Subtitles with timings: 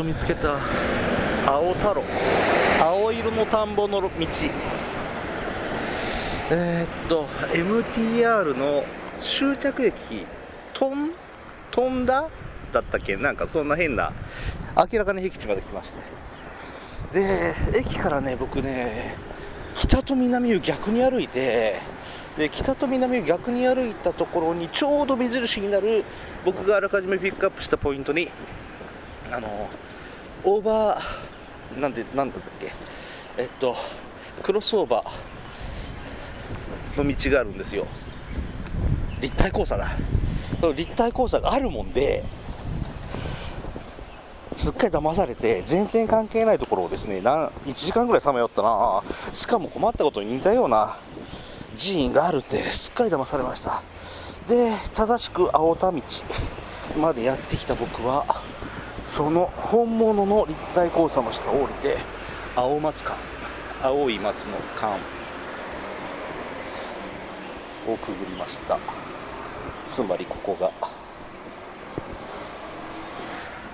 [0.00, 0.56] と見つけた
[1.46, 2.02] 青太郎。
[2.80, 4.08] 青色の田んぼの道。
[6.52, 8.82] えー、っと MTR の
[9.20, 9.94] 終着駅
[10.72, 11.10] とん
[11.70, 12.28] 飛んだ
[12.72, 13.16] だったっけ？
[13.16, 14.12] なんかそんな変な
[14.74, 16.00] 明らかに僻地まで来まして。
[17.12, 19.16] で駅からね僕ね
[19.74, 21.76] 北と南を逆に歩いて
[22.38, 26.04] で北と南を逆に歩いたところにちょうど目印になる
[26.44, 28.30] 僕があらかじめピックアップしたポイントに
[29.32, 29.68] あの
[30.44, 32.72] オーバーなんてなんだっけ？
[33.38, 33.76] えっと
[34.42, 37.86] クロスオーバーの道があるんですよ。
[39.20, 39.90] 立体交差だ。
[40.74, 42.24] 立体交差があるもんで
[44.56, 49.02] すっかり騙されて全然関係ないところをですね1時間ぐらいさまよったな。
[49.32, 50.98] しかも困ったことに似たような
[51.78, 53.82] 寺院があるってすっかり騙されました。
[54.48, 56.02] で正しく青田道
[57.00, 58.42] までやってきた僕は
[59.06, 61.98] その本物の立体交差の下を降りて
[62.56, 63.16] 青松館
[63.82, 64.98] 青い松の館
[67.88, 68.78] をくぐりました。
[69.88, 70.70] つまりここが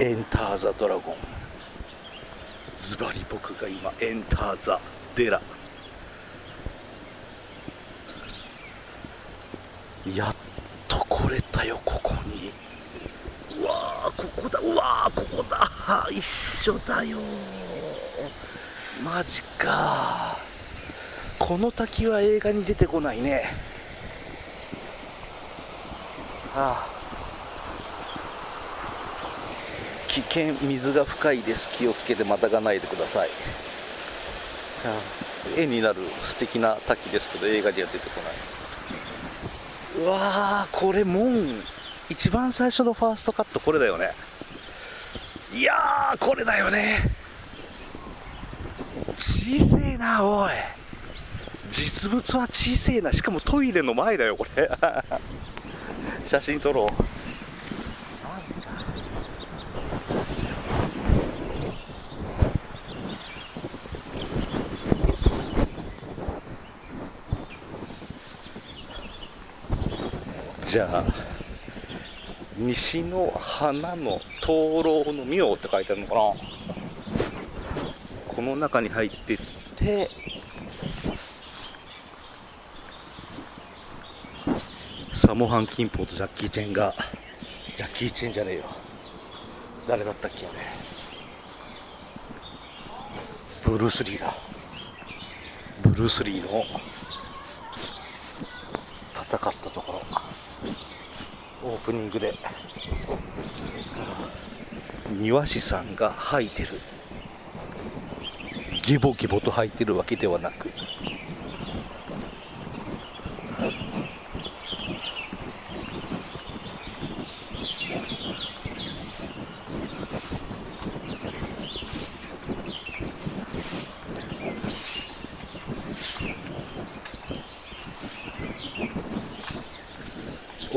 [0.00, 1.14] エンター・ザ・ドラゴン。
[2.76, 4.78] ズバリ僕が今エンター・ザ・
[5.16, 5.40] デラ。
[10.14, 10.36] やっ
[10.86, 12.52] と来れたよここに。
[14.16, 14.60] ここだ。
[14.60, 16.08] うわここだ。
[16.10, 17.18] 一緒だよ。
[19.04, 20.36] マジか。
[21.38, 23.44] この滝は映画に出てこないね。
[26.54, 26.98] はあ。
[30.08, 31.70] 危険水が深いです。
[31.70, 34.94] 気をつけてまたがないでください、は
[35.56, 35.96] あ、絵になる
[36.28, 38.20] 素敵な滝ですけど映画には出てこ
[39.96, 40.04] ない。
[40.04, 41.62] うわーこれ門。
[42.10, 44.10] 一番最初のファーストカットこれだよね。
[45.52, 46.98] いやーこれだよね。
[49.16, 50.50] 小せえなおい。
[51.70, 53.12] 実物は小せえな。
[53.12, 54.70] しかもトイレの前だよこれ。
[56.26, 57.04] 写真撮ろう。
[70.66, 71.37] じゃあ
[72.58, 76.20] 西の花の灯籠の妙って書いてあるのかな？
[78.26, 79.38] この中に入ってっ
[79.76, 80.10] て。
[85.14, 86.94] サモハン・キンポーとジャッキー・チェンが
[87.76, 88.64] ジャッキー・チェンじゃねえよ。
[89.86, 90.56] 誰だったっけあれ。
[93.64, 94.34] ブルース・リーだ。
[95.82, 96.64] ブルース・リーの
[99.12, 100.02] 戦ったところ。
[101.62, 102.34] オープニングで。
[105.10, 106.80] 庭師さんが吐いてる。
[108.82, 110.70] ギボギボと吐いてるわけではなく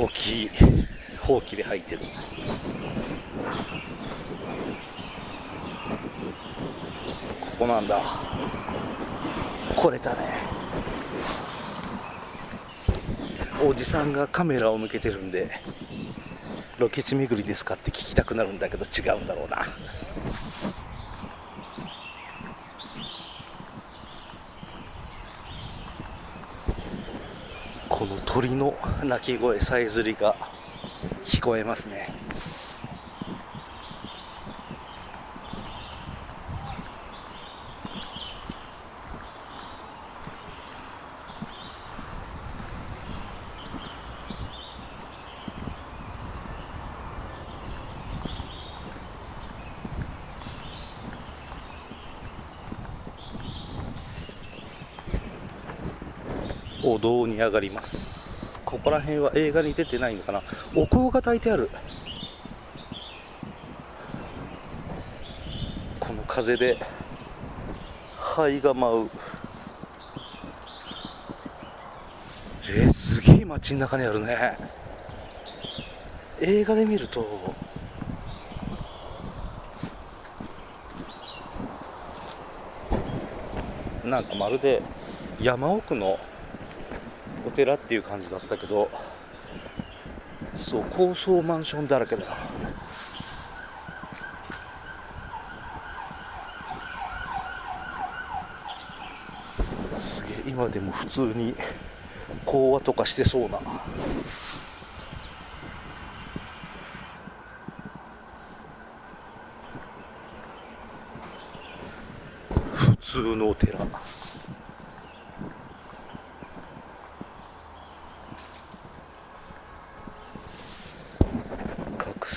[0.00, 0.50] 大きい
[1.18, 2.00] ほうきで吐いてる。
[2.00, 2.06] こ
[7.58, 8.00] こなんだ。
[9.76, 10.16] 来れたね。
[13.62, 15.50] おじさんがカメラを向けてるんで
[16.78, 19.66] ロケ地巡りですかって聞きたくなるんだけど違うんだろうな
[28.00, 30.34] この鳥の鳴き声さえずりが
[31.26, 32.08] 聞こえますね。
[56.82, 58.60] お堂に上がります。
[58.64, 60.42] ここら辺は映画に出てないのかな。
[60.74, 61.70] お香が焚いてある。
[65.98, 66.78] この風で
[68.16, 69.10] 灰が舞う。
[72.68, 74.56] えー、すげえ街の中にあるね。
[76.40, 77.54] 映画で見ると
[84.04, 84.80] なんかまるで
[85.40, 86.18] 山奥の
[87.50, 88.88] お寺っていう感じだったけど
[90.54, 92.28] そう高層マンションだらけだよ。
[99.92, 101.56] すげえ今でも普通に
[102.44, 103.58] 講話とかしてそうな。
[112.74, 113.80] 普通のお寺。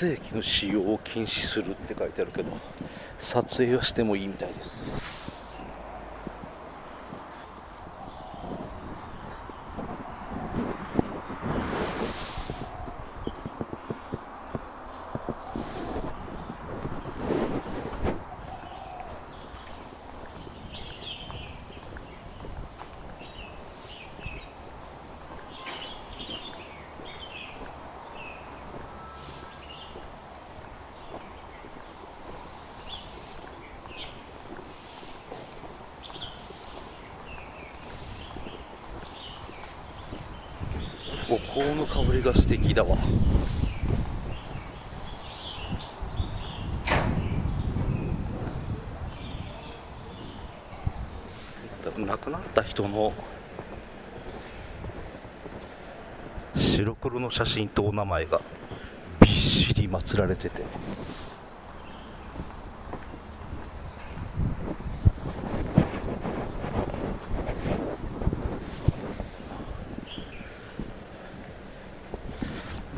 [0.00, 2.50] 声機の使用を禁止するって書いてあるけど
[3.18, 5.29] 撮影はしてもいいみたいです。
[41.32, 42.96] お香の香りが素敵だわ。
[51.96, 53.12] 亡くなった人の
[56.56, 58.40] 白黒の写真とお名前が
[59.20, 60.64] びっしり祀られてて。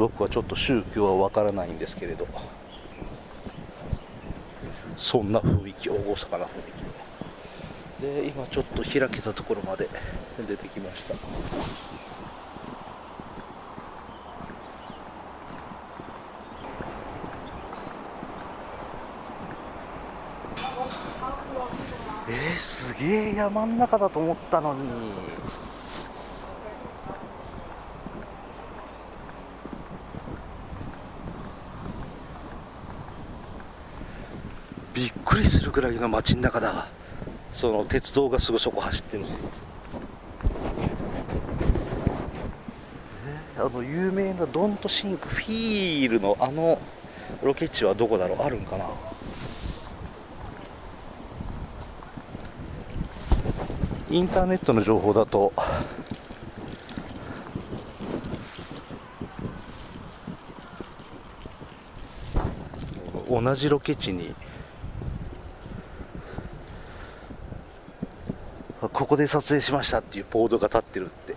[0.00, 2.26] 僕はちょっと宗教はわからないんですけれど。
[4.96, 6.50] そんな雰囲気厳かな雰囲
[7.98, 9.88] 気で今ちょっと開けたところまで
[10.48, 11.14] 出てきました。
[22.28, 25.69] えー、すげえ山ん中だと思ったのに。
[35.00, 36.86] びっくりするぐらいの街の中だ。
[37.54, 39.38] その鉄道がすぐそこ走ってるんですよ
[43.56, 46.78] あの有名なドントシンクフィールのあの
[47.42, 48.42] ロケ地はどこだろう？
[48.42, 48.84] あるんかな？
[54.10, 55.54] インターネットの情報だと。
[63.30, 64.34] 同じロケ地に
[69.00, 71.34] ここで撮影しましたっていうボードが立ってるって。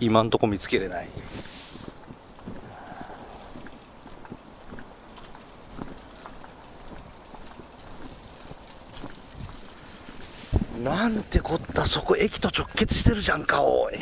[0.00, 1.08] 今んとこ見つけれない。
[10.82, 13.98] なんてこったそこ駅と直結してるじゃんかおい。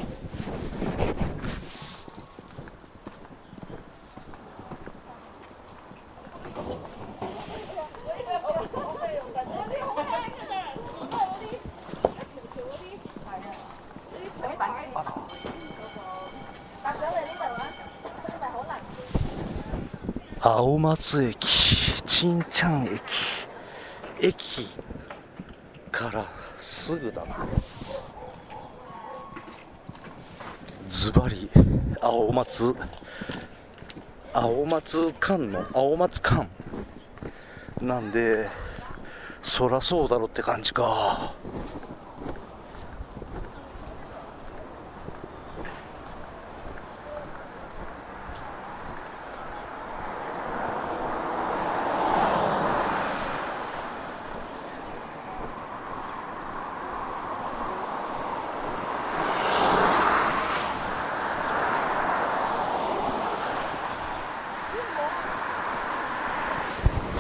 [20.45, 21.47] 青松駅
[22.05, 23.01] 陳ちゃん駅
[24.21, 24.69] 駅
[25.89, 26.27] から
[26.59, 27.47] すぐだな。
[30.89, 31.49] ズバリ
[32.01, 32.75] 青松
[34.35, 36.49] 青松館の青松館
[37.81, 38.51] なんで
[39.45, 41.35] そらそうだろって感じか。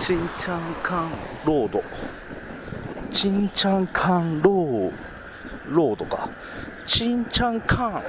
[0.04, 1.10] チンチャンカン
[1.44, 1.80] ロード。
[3.12, 4.92] チンチャンカンロー
[5.68, 6.28] ロードか。
[6.88, 8.02] チンチャンカン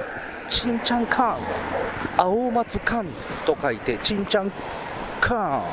[0.50, 1.38] チンチャンカン
[2.16, 3.04] 青松カ
[3.46, 4.50] と書いてチンチャン
[5.20, 5.64] カン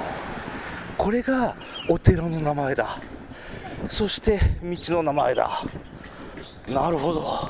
[0.96, 1.56] これが
[1.90, 3.00] お寺の名前だ。
[3.90, 5.50] そして道の名前だ。
[6.68, 7.50] なるほど。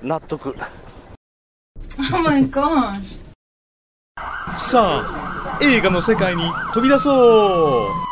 [0.00, 0.54] 納得。
[2.12, 3.18] Oh my gosh.
[4.56, 5.25] さあ
[5.62, 6.42] 映画の世界に
[6.74, 8.05] 飛び出そう。